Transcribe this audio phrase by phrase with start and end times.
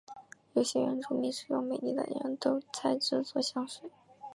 [0.53, 2.05] 有些原住民使用美丽耧
[2.39, 3.91] 斗菜制作香水。